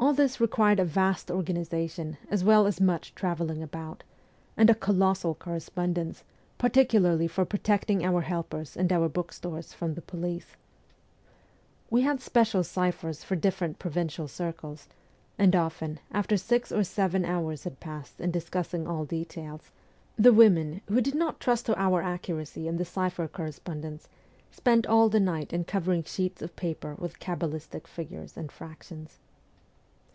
[0.00, 4.04] All this required a vast organization as well as much travelling about,
[4.56, 6.22] and a colossal correspon dence,
[6.56, 10.54] particularly for protecting our helpers and our bookstores from the police.
[11.90, 14.86] We had special ciphers or different provincial circles,
[15.36, 19.72] and often, after six or seven hours had been passed in discussing all details,
[20.16, 24.06] the women, who did not trust to our accuracy in the cipher correspondence,
[24.52, 29.18] spent all the night in covering sheets of paper with cabalistic figures and fractions.